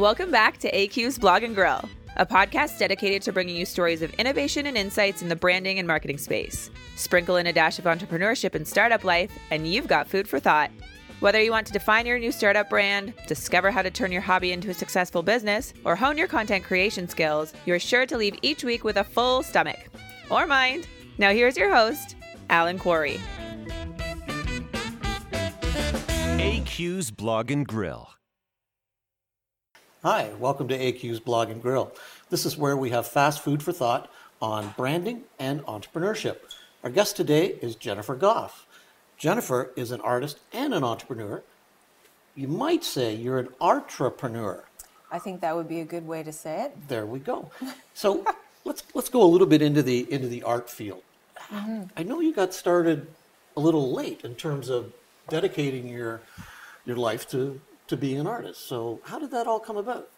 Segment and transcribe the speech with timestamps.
[0.00, 4.10] Welcome back to AQ's Blog and Grill, a podcast dedicated to bringing you stories of
[4.14, 6.70] innovation and insights in the branding and marketing space.
[6.96, 10.70] Sprinkle in a dash of entrepreneurship and startup life, and you've got food for thought.
[11.20, 14.52] Whether you want to define your new startup brand, discover how to turn your hobby
[14.52, 18.64] into a successful business, or hone your content creation skills, you're sure to leave each
[18.64, 19.90] week with a full stomach.
[20.30, 20.88] Or mind.
[21.18, 22.16] Now, here's your host,
[22.48, 23.20] Alan Quarry.
[26.38, 28.08] AQ's Blog and Grill.
[30.02, 31.92] Hi, welcome to AQ's Blog and Grill.
[32.30, 36.38] This is where we have fast food for thought on branding and entrepreneurship.
[36.82, 38.66] Our guest today is Jennifer Goff.
[39.18, 41.42] Jennifer is an artist and an entrepreneur.
[42.34, 44.64] You might say you're an entrepreneur.
[45.12, 46.88] I think that would be a good way to say it.
[46.88, 47.50] There we go.
[47.92, 48.24] So
[48.64, 51.02] let's let's go a little bit into the into the art field.
[51.52, 51.82] Mm-hmm.
[51.94, 53.06] I know you got started
[53.54, 54.94] a little late in terms of
[55.28, 56.22] dedicating your
[56.86, 58.66] your life to to being an artist.
[58.66, 60.08] So how did that all come about?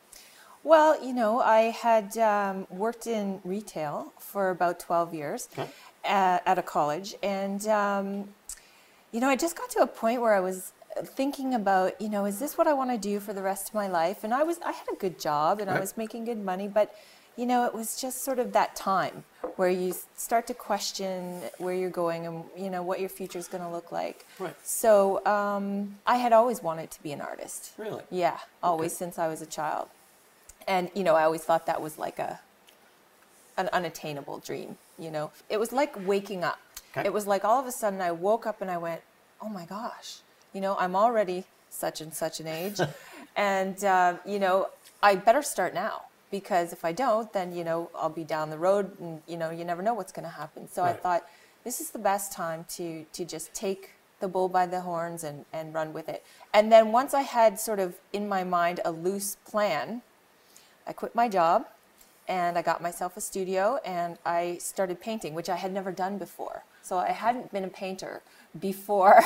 [0.62, 5.68] Well, you know, I had um, worked in retail for about 12 years Okay.
[6.04, 7.14] at, at a college.
[7.22, 8.28] And, um,
[9.10, 10.72] you know, I just got to a point where I was
[11.04, 13.74] thinking about, you know, is this what I want to do for the rest of
[13.74, 14.22] my life?
[14.22, 16.94] And I was, I had a good job and I was making good money, but,
[17.36, 19.24] you know, it was just sort of that time
[19.56, 23.48] where you start to question where you're going and, you know, what your future is
[23.48, 24.26] going to look like.
[24.38, 24.54] Right.
[24.62, 27.72] So um, I had always wanted to be an artist.
[27.78, 28.02] Really?
[28.10, 29.88] Yeah, always since I was a child.
[30.68, 32.40] And you know, I always thought that was like a
[33.56, 35.32] an unattainable dream, you know.
[35.48, 36.60] It was like waking up.
[36.96, 37.06] Okay.
[37.06, 39.00] It was like all of a sudden I woke up and I went,
[39.40, 40.18] "Oh my gosh.
[40.52, 42.78] You know, I'm already such and such an age."
[43.36, 44.68] and uh, you know,
[45.02, 46.02] I better start now
[46.32, 49.50] because if I don't, then you know, I'll be down the road and you know,
[49.50, 50.68] you never know what's going to happen.
[50.68, 51.22] So I thought
[51.62, 55.44] this is the best time to to just take the bull by the horns and,
[55.52, 56.24] and run with it.
[56.54, 60.02] And then once I had sort of in my mind a loose plan,
[60.86, 61.66] I quit my job
[62.28, 66.18] and I got myself a studio and I started painting, which I had never done
[66.18, 66.64] before.
[66.82, 68.22] So I hadn't been a painter
[68.58, 69.22] before.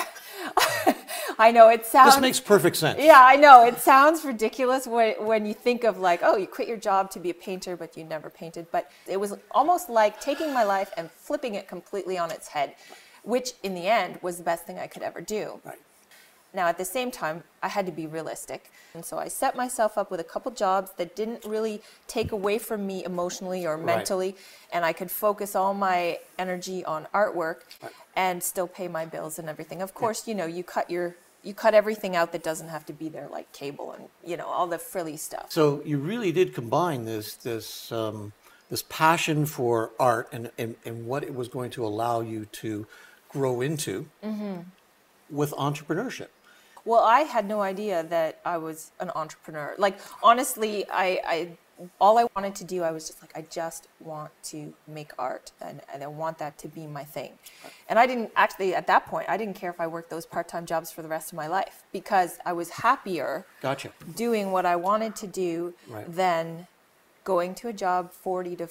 [1.38, 2.98] I know it sounds This makes perfect sense.
[3.00, 3.64] yeah, I know.
[3.66, 7.20] It sounds ridiculous when, when you think of like, oh, you quit your job to
[7.20, 8.66] be a painter, but you never painted.
[8.70, 12.74] But it was almost like taking my life and flipping it completely on its head,
[13.22, 15.60] which in the end was the best thing I could ever do.
[15.64, 15.78] Right.
[16.54, 18.70] Now, at the same time, I had to be realistic.
[18.94, 22.56] And so I set myself up with a couple jobs that didn't really take away
[22.56, 24.36] from me emotionally or mentally.
[24.72, 27.56] And I could focus all my energy on artwork
[28.14, 29.82] and still pay my bills and everything.
[29.82, 31.16] Of course, you know, you cut your.
[31.46, 34.46] You cut everything out that doesn't have to be there, like cable and you know
[34.46, 35.46] all the frilly stuff.
[35.50, 38.32] So you really did combine this this um,
[38.68, 42.86] this passion for art and, and and what it was going to allow you to
[43.28, 44.56] grow into Mm-hmm.
[45.30, 46.28] with entrepreneurship.
[46.84, 49.74] Well, I had no idea that I was an entrepreneur.
[49.78, 51.36] Like honestly, I, I
[52.00, 55.52] all I wanted to do, I was just like, I just want to make art,
[55.60, 57.38] and, and I want that to be my thing.
[57.88, 60.66] And I didn't actually at that point, I didn't care if I worked those part-time
[60.66, 63.92] jobs for the rest of my life because I was happier Gotcha.
[64.14, 66.10] doing what I wanted to do Right.
[66.14, 66.66] than
[67.24, 68.68] going to a job 40 to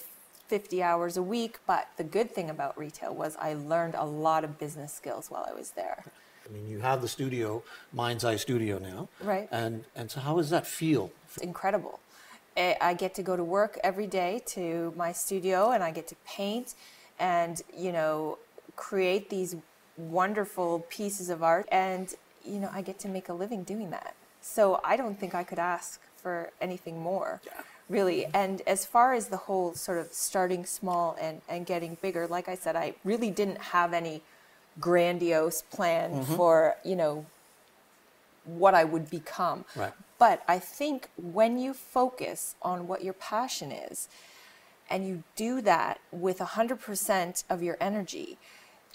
[0.48, 1.60] 50 hours a week.
[1.68, 5.46] But the good thing about retail was I learned a lot of business skills while
[5.50, 6.06] I was there.
[6.48, 9.48] I mean, you have the studio, Mind's Eye Studio now, Right.
[9.52, 11.12] And and so, how does that feel?
[11.26, 12.00] It's incredible.
[12.58, 16.08] I I get to go to work every day to my studio and I get
[16.08, 16.76] to paint
[17.20, 18.38] and, you know,
[18.76, 19.56] create these
[19.98, 21.68] wonderful pieces of art.
[21.72, 22.14] And,
[22.44, 24.16] you know, I get to make a living doing that.
[24.42, 27.42] So I don't think I could ask for anything more,
[27.90, 28.26] really.
[28.34, 32.48] And as far as the whole sort of starting small and, and getting bigger, like
[32.48, 34.22] I said, I really didn't have any
[34.80, 36.36] grandiose plan mm-hmm.
[36.36, 37.26] for, you know,
[38.44, 39.66] what I would become.
[39.76, 39.94] Right.
[40.18, 44.08] But I think when you focus on what your passion is
[44.90, 48.38] and you do that with 100% of your energy,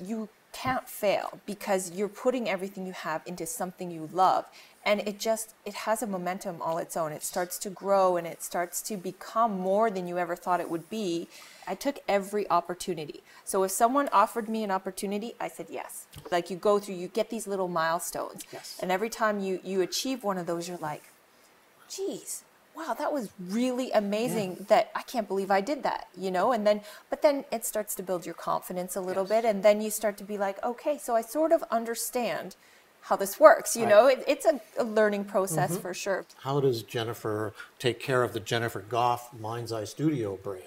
[0.03, 4.47] you can't fail because you're putting everything you have into something you love.
[4.85, 7.13] And it just it has a momentum all its own.
[7.13, 10.71] It starts to grow and it starts to become more than you ever thought it
[10.71, 11.29] would be.
[11.69, 13.23] I took every opportunity.
[13.45, 16.07] So if someone offered me an opportunity i said yes.
[16.31, 18.45] Like you go through you get these little milestones.
[18.53, 18.79] Yes.
[18.83, 21.05] and every time you you achieve one of those you're like
[21.89, 22.43] geez
[22.81, 26.67] wow that was really amazing that i can't believe i did that you know and
[26.67, 26.81] then
[27.11, 30.17] but then it starts to build your confidence a little bit and then you start
[30.17, 32.57] to be like okay so i sort of understand
[33.03, 33.91] how this works you Right.
[33.91, 35.81] know it, it's a, a learning process mm-hmm.
[35.83, 40.65] for sure How does Jennifer take care of the Jennifer Goff Mind's Eye Studio brand?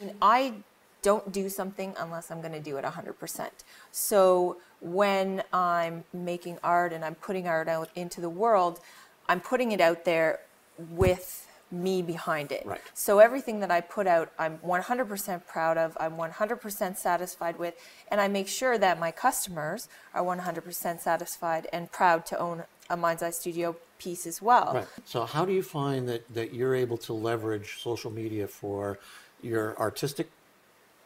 [0.00, 0.54] And I
[1.02, 3.50] don't do something unless I'm going to do it 100%.
[3.90, 8.80] So when I'm making art and I'm putting art out into the world,
[9.28, 10.40] I'm putting it out there
[10.78, 12.64] with me behind it.
[12.66, 12.80] Right.
[12.94, 17.74] So everything that I put out, I'm 100% proud of, I'm 100% satisfied with,
[18.08, 22.96] and I make sure that my customers are 100% satisfied and proud to own a
[22.96, 24.72] Mind's Eye Studio piece as well.
[24.74, 24.86] Right.
[25.04, 28.98] So how do you find that, that you're able to leverage social media for
[29.40, 30.30] your artistic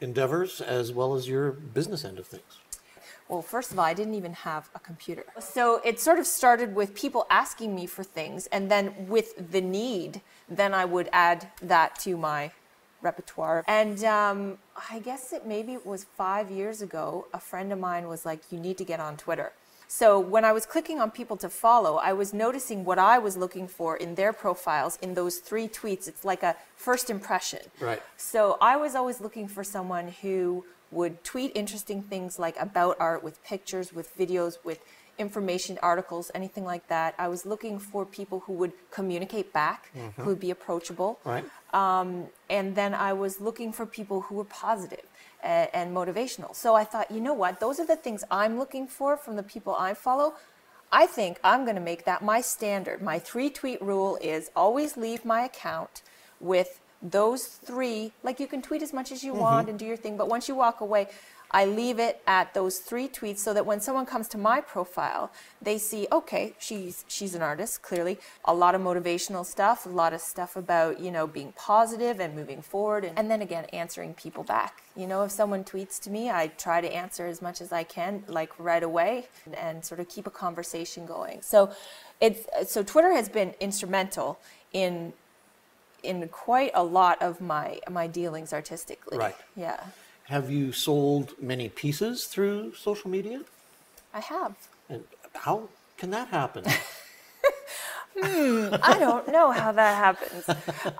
[0.01, 2.43] endeavors as well as your business end of things?
[3.29, 5.25] Well, first of all, I didn't even have a computer.
[5.41, 9.61] So it sort of started with people asking me for things, and then with the
[9.61, 12.53] need, then I would add that to my
[13.03, 13.65] repertoire.
[13.67, 14.59] And um,
[14.91, 18.41] I guess it maybe it was five years ago, a friend of mine was like,
[18.51, 19.53] You need to get on Twitter.
[19.89, 23.37] So when I was clicking on people to follow, I was noticing what I was
[23.37, 26.09] looking for in their profiles in those three tweets.
[26.09, 27.61] It's like a first impression.
[27.81, 28.03] Right.
[28.17, 33.25] So I was always looking for someone who would tweet interesting things like about art
[33.25, 34.81] with pictures, with videos, with
[35.19, 37.15] information articles, anything like that.
[37.19, 41.19] I was looking for people who would communicate back, who would be approachable.
[41.25, 41.45] Right.
[41.73, 45.05] Um, and then I was looking for people who were positive
[45.43, 46.55] and, and motivational.
[46.55, 47.61] So I thought, you know what?
[47.61, 50.35] Those are the things I'm looking for from the people I follow.
[50.93, 53.03] I think I'm going to make that my standard.
[53.03, 56.03] My three tweet rule is always leave my account
[56.41, 56.81] with
[57.11, 58.13] those three.
[58.23, 59.41] Like you can tweet as much as you mm-hmm.
[59.41, 61.09] want and do your thing, but once you walk away,
[61.51, 65.31] I leave it at those three tweets so that when someone comes to my profile,
[65.63, 68.19] they see, okay, she's she's an artist, clearly.
[68.45, 72.35] A lot of motivational stuff, a lot of stuff about, you know, being positive and
[72.35, 74.83] moving forward and, and then again answering people back.
[74.97, 77.85] You know, if someone tweets to me, I try to answer as much as I
[77.85, 81.43] can, like right away, and, and sort of keep a conversation going.
[81.43, 81.71] So
[82.21, 84.41] it's so Twitter has been instrumental
[84.73, 85.13] in
[86.03, 89.19] in quite a lot of my my dealings artistically.
[89.19, 89.37] Right.
[89.57, 89.81] Yeah.
[90.25, 93.43] Have you sold many pieces through social media?
[94.13, 94.57] I have.
[94.89, 95.05] And
[95.35, 96.65] how can that happen?
[98.19, 100.49] hmm, I don't know how that happens.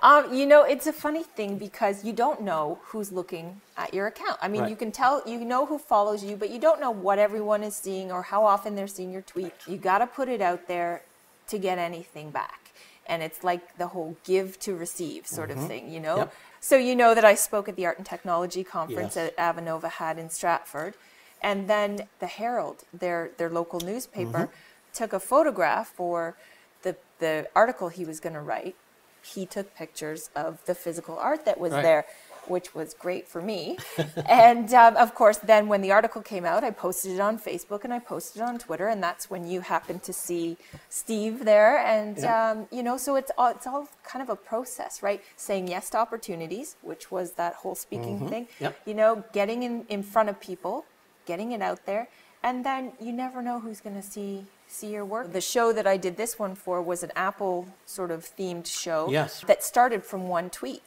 [0.01, 4.07] Um, you know, it's a funny thing because you don't know who's looking at your
[4.07, 4.37] account.
[4.41, 4.69] I mean, Right.
[4.69, 7.75] you can tell, you know who follows you, but you don't know what everyone is
[7.75, 9.53] seeing or how often they're seeing your tweet.
[9.67, 11.01] You got to put it out there
[11.47, 12.66] to get anything back.
[13.07, 16.17] And it's like the whole give to receive sort of thing, you know?
[16.17, 16.19] Mm-hmm.
[16.19, 16.33] Yep.
[16.59, 19.31] So you know that I spoke at the Art and Technology conference Yes.
[19.35, 20.95] that Avanova had in Stratford.
[21.41, 24.93] And then the Herald, their, their local newspaper, Mm-hmm.
[24.93, 26.35] took a photograph for
[26.83, 28.75] the, the article he was going to write.
[29.21, 31.83] He took pictures of the physical art that was Right.
[31.83, 32.05] there,
[32.49, 33.77] which was great for me.
[34.27, 37.83] and um, of course, then when the article came out, I posted it on Facebook
[37.83, 40.57] and I posted it on Twitter, and that's when you happened to see
[40.89, 41.77] Steve there.
[41.79, 42.51] And Yeah.
[42.51, 45.21] um, you know, so it's all, it's all kind of a process, right?
[45.35, 48.47] Saying yes to opportunities, which was that whole speaking thing.
[48.59, 48.79] Yep.
[48.85, 50.85] You know, getting in, in front of people,
[51.25, 52.07] getting it out there,
[52.43, 55.31] and then you never know who's going to see see your work.
[55.31, 59.09] The show that I did this one for was an Apple sort of themed show
[59.09, 59.39] Yes.
[59.47, 60.83] that started from one tweet.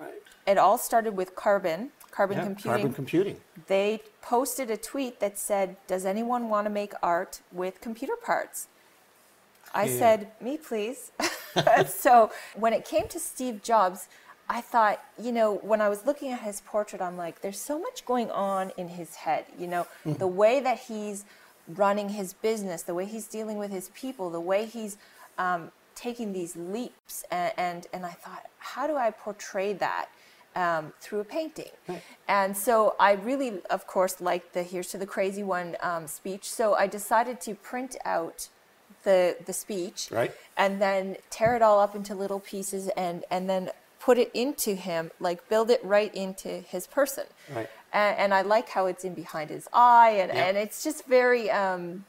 [0.00, 0.22] Right.
[0.46, 2.72] It all started with Carbon, Carbon Yeah, Computing.
[2.72, 3.36] Carbon computing.
[3.66, 8.66] they posted a tweet that said, "Does anyone want to make art with computer parts?"
[9.74, 9.98] I Yeah.
[9.98, 11.12] said, "Me, please."
[11.86, 14.08] so when it came to Steve Jobs,
[14.48, 17.78] I thought, you know, when I was looking at his portrait, I'm like, there's so
[17.78, 19.44] much going on in his head.
[19.56, 21.24] You know, the way that he's
[21.68, 24.96] running his business, the way he's dealing with his people, the way he's
[25.38, 30.06] um, taking these leaps, and, and and I thought, how do I portray that?
[30.56, 31.70] um, through a painting.
[32.26, 36.50] And so I really, of course, liked the Here's to the Crazy One um, speech.
[36.50, 38.48] So I decided to print out
[39.04, 40.32] the, the speech Right.
[40.56, 44.74] and then tear it all up into little pieces and, and then put it into
[44.74, 47.26] him, like build it right into his person.
[47.54, 47.70] Right.
[47.92, 50.46] And, and I like how it's in behind his eye, and, Yeah.
[50.46, 52.04] and it's just very, um,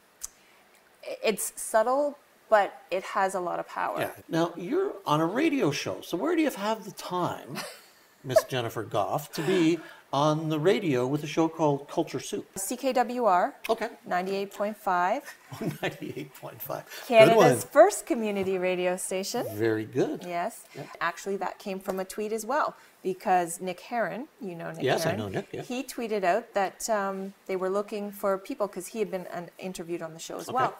[1.22, 2.18] it's subtle,
[2.52, 3.98] but it has a lot of power.
[3.98, 4.10] Yeah.
[4.28, 7.56] Now you're on a radio show, so where do you have the time,
[8.24, 9.78] Miss Jennifer Goff, to be
[10.12, 12.46] on the radio with a show called Culture Soup?
[12.54, 13.88] CKWR Okay.
[14.06, 15.22] 98.5.
[15.54, 16.84] 98.5.
[17.08, 19.46] Canada's first community radio station.
[19.54, 20.22] Very good.
[20.22, 20.66] Yes.
[21.00, 25.06] Actually, that came from a tweet as well because Nick Heron, you know Nick Yes,
[25.06, 25.62] I know Nick, yeah.
[25.62, 29.46] he tweeted out that um, they were looking for people because he had been um,
[29.58, 30.76] interviewed on the show as well.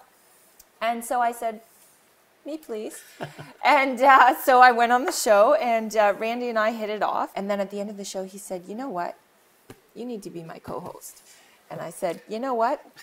[0.82, 1.60] And so I said,
[2.44, 3.00] me please.
[3.64, 7.02] and uh, so I went on the show, and uh, Randy and I hit it
[7.02, 7.30] off.
[7.36, 9.16] And then at the end of the show, he said, you know what?
[9.94, 11.22] You need to be my co host.
[11.70, 12.84] And I said, you know what?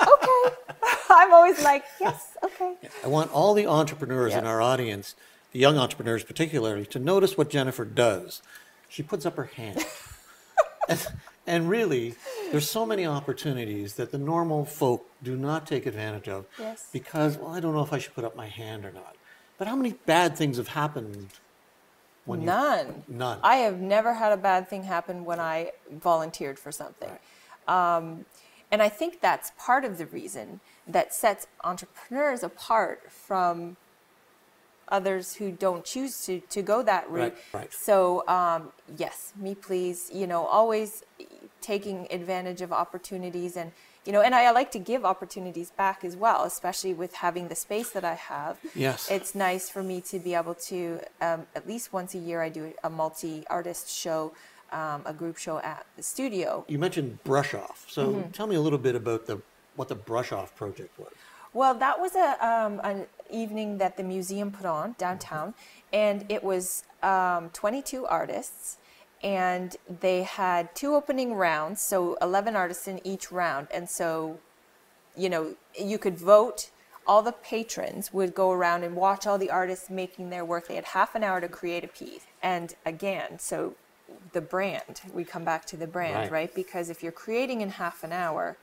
[0.00, 0.54] Okay.
[1.10, 2.76] I'm always like, yes, okay.
[3.02, 5.16] I want all the entrepreneurs in our audience,
[5.50, 8.40] the young entrepreneurs particularly, to notice what Jennifer does.
[8.88, 9.84] She puts up her hand.
[10.88, 11.04] and,
[11.48, 12.14] and really,
[12.52, 16.88] there's so many opportunities that the normal folk do not take advantage of Yes.
[16.92, 19.16] because, well, I don't know if I should put up my hand or not.
[19.56, 21.28] But how many bad things have happened
[22.26, 23.02] when you None.
[23.08, 23.38] None.
[23.42, 27.10] I have never had a bad thing happen when I volunteered for something.
[27.66, 28.26] Um,
[28.70, 33.78] and I think that's part of the reason that sets entrepreneurs apart from
[34.90, 37.34] others who don't choose to, to go that route.
[37.52, 37.72] Right, right.
[37.72, 41.04] So, um, yes, me please, you know, always
[41.60, 43.72] taking advantage of opportunities and,
[44.04, 47.48] you know, and I, I like to give opportunities back as well, especially with having
[47.48, 48.58] the space that I have.
[48.74, 49.10] Yes.
[49.10, 52.48] It's nice for me to be able to, um, at least once a year, I
[52.48, 54.32] do a multi artist show,
[54.72, 56.64] um, a group show at the studio.
[56.68, 57.86] You mentioned brush off.
[57.88, 58.30] So Mm-hmm.
[58.30, 59.40] tell me a little bit about the
[59.76, 61.12] what the brush off project was.
[61.54, 65.54] Well, that was a um, an evening that the museum put on downtown,
[65.92, 68.76] and it was um, 22 artists,
[69.22, 74.38] and they had two opening rounds, so 11 artists in each round, and so,
[75.16, 76.70] you know, you could vote.
[77.06, 80.68] All the patrons would go around and watch all the artists making their work.
[80.68, 83.74] They had half an hour to create a piece, and again, so
[84.32, 85.00] the brand.
[85.12, 86.30] We come back to the brand, Right.
[86.30, 86.54] right?
[86.54, 88.56] Because if you're creating in half an hour,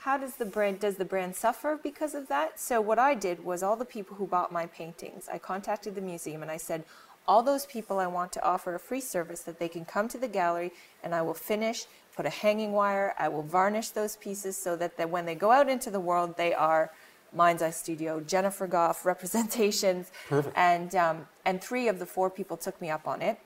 [0.00, 3.42] how does the brand does the brand suffer because of that so what i did
[3.42, 6.84] was all the people who bought my paintings i contacted the museum and i said
[7.26, 10.18] all those people i want to offer a free service that they can come to
[10.18, 10.70] the gallery
[11.02, 14.96] and i will finish put a hanging wire i will varnish those pieces so that,
[14.96, 16.90] that when they go out into the world they are
[17.32, 20.56] mind's eye studio jennifer goff representations Perfect.
[20.56, 23.38] and um, and three of the four people took me up on it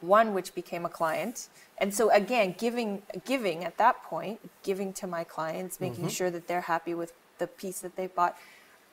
[0.00, 1.48] one which became a client
[1.78, 6.08] and so again giving giving at that point giving to my clients making Mm-hmm.
[6.08, 8.36] sure that they're happy with the piece that they bought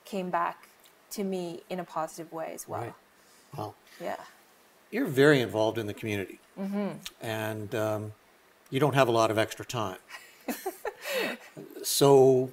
[0.06, 0.68] came back
[1.10, 2.94] to me in a positive way as well Right.
[3.56, 4.16] Well, yeah
[4.90, 6.90] you're very involved in the community, Mm-hmm.
[7.20, 8.12] and um,
[8.70, 9.98] you don't have a lot of extra time.
[11.82, 12.50] so,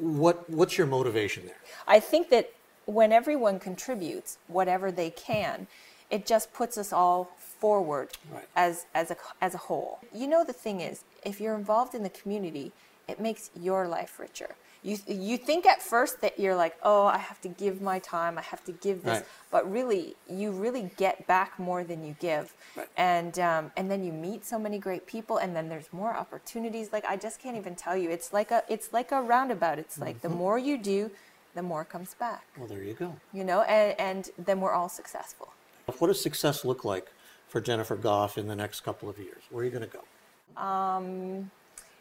[0.00, 1.56] what what's your motivation there?
[1.86, 2.50] I think that
[2.86, 5.66] when everyone contributes whatever they can,
[6.10, 8.46] it just puts us all forward Right.
[8.54, 9.98] as as a as a whole.
[10.14, 12.72] You know the thing is, if you're involved in the community,
[13.08, 14.54] it makes your life richer.
[14.84, 18.36] You you think at first that you're like, "Oh, I have to give my time,
[18.36, 19.26] I have to give this." Right.
[19.52, 22.52] But really, you really get back more than you give.
[22.76, 22.88] Right.
[22.96, 26.92] And um, and then you meet so many great people and then there's more opportunities.
[26.92, 28.10] Like I just can't even tell you.
[28.10, 29.78] It's like a it's like a roundabout.
[29.78, 30.28] It's like Mm-hmm.
[30.28, 31.10] the more you do,
[31.54, 33.14] the more comes back Well, there you go.
[33.32, 35.52] you know, and, and then we're all successful.
[35.98, 37.06] What does success look like
[37.46, 39.42] for Jennifer Goff in the next couple of years?
[39.50, 40.60] Where are you going to go?
[40.60, 41.50] um,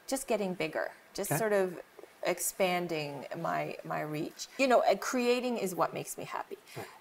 [0.07, 1.39] Just getting bigger, just Okay.
[1.39, 1.79] sort of
[2.23, 4.47] expanding my my reach.
[4.57, 6.57] You know, uh, creating is what makes me happy,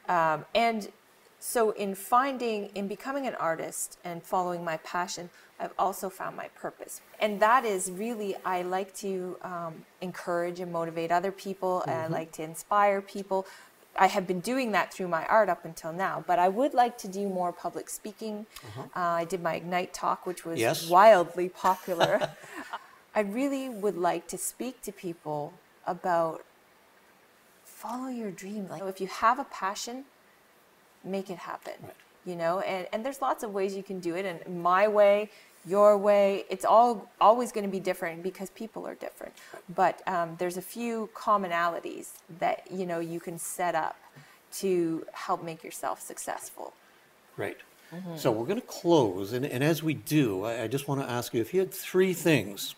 [0.08, 0.88] um, and
[1.38, 6.48] so in finding in becoming an artist and following my passion, I've also found my
[6.48, 11.96] purpose, and that is really I like to um, encourage and motivate other people, and
[11.96, 13.46] I like to inspire people.
[13.98, 16.96] I have been doing that through my art up until now, but I would like
[16.98, 18.46] to do more public speaking.
[18.94, 20.88] Uh, I did my Ignite talk, which was Yes.
[20.88, 22.20] wildly popular.
[23.14, 25.52] I really would like to speak to people
[25.86, 26.44] about
[27.64, 28.68] follow your dream.
[28.68, 30.04] Like if you have a passion,
[31.02, 31.74] make it happen.
[31.82, 31.92] Right.
[32.26, 34.26] You know, and, and there's lots of ways you can do it.
[34.26, 35.30] And my way,
[35.66, 39.32] your way, it's all always going to be different because people are different.
[39.74, 43.96] But um, there's a few commonalities that you know you can set up
[44.52, 46.74] to help make yourself successful.
[47.36, 47.56] Great.
[47.94, 48.16] Mm-hmm.
[48.16, 51.10] So we're going to close, and, and as we do, I, I just want to
[51.10, 52.74] ask you if you had three things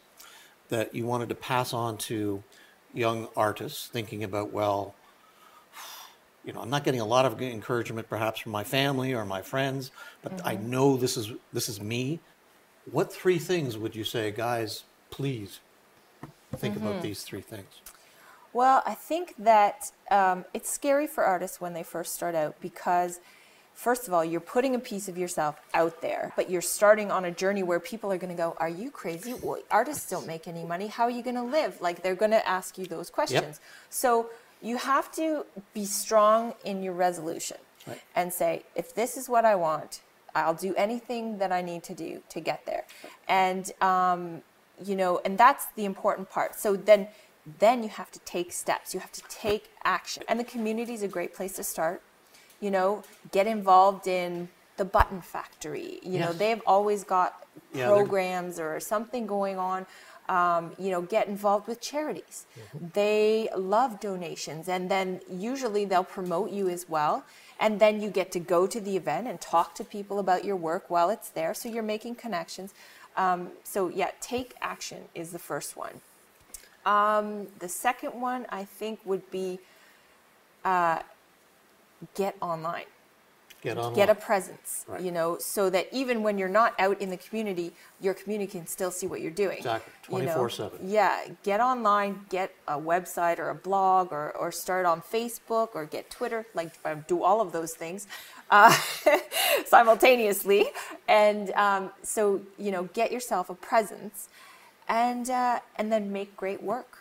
[0.73, 2.45] that you wanted to pass on to
[2.93, 4.99] young artists thinking about, well,
[6.43, 9.43] you know, I'm not getting a lot of encouragement perhaps from my family or my
[9.43, 10.57] friends, but I Mm-hmm.
[10.57, 12.23] know this is this is me.
[12.85, 14.85] What three things would you say, guys?
[15.11, 15.61] Please
[16.59, 16.77] think Mm-hmm.
[16.77, 17.83] about these three things.
[18.53, 23.19] Well, I think that um, it's scary for artists when they first start out because,
[23.75, 27.25] first of all, you're putting a piece of yourself out there, but you're starting on
[27.25, 29.35] a journey where people are going to go, Are you crazy?
[29.35, 30.87] Well, artists don't make any money.
[30.87, 31.81] How are you going to live?
[31.81, 33.61] Like, they're going to ask you those questions.
[33.91, 38.01] So, you have to be strong in your resolution Right.
[38.15, 40.03] and say, If this is what I want,
[40.35, 42.85] I'll do anything that I need to do to get there.
[43.29, 44.43] And, um,
[44.85, 47.09] you know and that's the important part so then
[47.59, 51.03] then you have to take steps you have to take action and the community is
[51.03, 52.03] a great place to start
[52.63, 52.89] you know
[53.37, 55.99] get involved in the button factory.
[56.03, 57.31] You know they've always got
[57.75, 59.81] Yeah, they're- programs or something going on
[60.37, 62.39] um, you know get involved with charities.
[62.47, 62.87] Mm-hmm.
[63.01, 67.17] they love donations and then usually they'll promote you as well
[67.61, 70.57] and then you get to go to the event and talk to people about your
[70.71, 72.71] work while it's there so you're making connections.
[73.25, 73.41] Um,
[73.75, 76.01] so yeah take action is the first one.
[76.95, 77.27] Um,
[77.65, 79.49] the second one i think would be
[80.65, 80.99] uh,
[82.15, 82.85] get online
[83.63, 83.95] Get online.
[83.95, 85.01] get a presence, Right.
[85.01, 88.67] you know, so that even when you're not out in the community, your community can
[88.67, 89.59] still see what you're doing.
[89.59, 90.35] Exactly, you know?
[90.35, 90.81] 24/7.
[90.83, 95.85] Yeah, get online, get a website or a blog or, or start on Facebook or
[95.87, 96.73] get Twitter, like
[97.07, 98.09] do all of those things
[98.51, 98.77] uh,
[99.67, 100.67] simultaneously.
[101.07, 104.29] And um, so, you know, get yourself a presence
[104.89, 106.99] and, uh, and then make great work.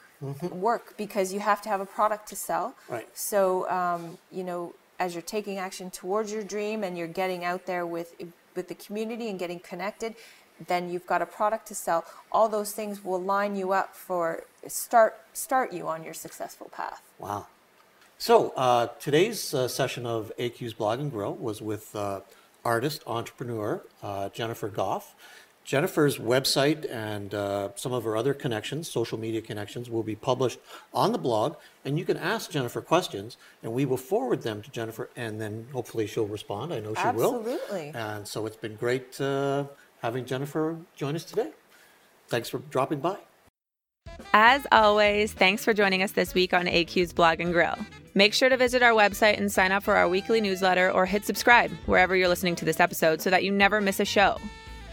[0.51, 2.75] Work because you have to have a product to sell.
[2.83, 2.93] Mm-hmm.
[2.93, 3.09] Right.
[3.17, 7.65] So, um, you know, as you're taking action towards your dream and you're getting out
[7.65, 8.13] there with
[8.55, 10.13] with the community and getting connected,
[10.67, 12.05] then you've got a product to sell.
[12.31, 17.01] All those things will line you up for start start you on your successful path.
[17.17, 17.47] Wow.
[18.19, 22.19] So uh, today's uh, session of AQ's Blog and Grill was with uh,
[22.63, 25.15] artist, entrepreneur uh, Jennifer Goff.
[25.63, 30.59] Jennifer's website and uh, some of her other connections, social media connections, will be published
[30.93, 34.71] on the blog, and you can ask Jennifer questions, and we will forward them to
[34.71, 36.73] Jennifer, and then hopefully she'll respond.
[36.73, 37.37] I know she will.
[37.37, 37.91] Absolutely.
[37.93, 39.65] And so it's been great uh,
[40.01, 41.51] having Jennifer join us today.
[42.27, 43.17] Thanks for dropping by.
[44.33, 47.77] As always, thanks for joining us this week on AQ's Blog and Grill.
[48.13, 51.25] Make sure to visit our website and sign up for our weekly newsletter or hit
[51.25, 54.37] subscribe wherever you're listening to this episode so that you never miss a show.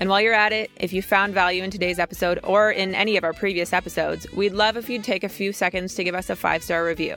[0.00, 3.17] And while you're at it, if you found value in today's episode or in any
[3.17, 6.31] of our previous episodes, we'd love if you'd take a few seconds to give us
[6.31, 7.17] a five star review.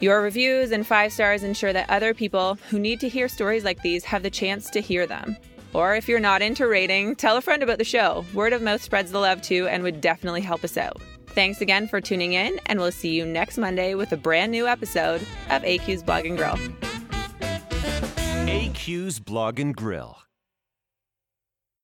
[0.00, 3.82] Your reviews and five stars ensure that other people who need to hear stories like
[3.82, 5.36] these have the chance to hear them.
[5.72, 8.24] Or if you're not into rating, tell a friend about the show.
[8.32, 11.00] Word of mouth spreads the love too and would definitely help us out.
[11.28, 14.66] Thanks again for tuning in, and we'll see you next Monday with a brand new
[14.66, 15.20] episode
[15.50, 16.56] of AQ's Blog and Grill.
[18.46, 20.18] AQ's Blog and Grill.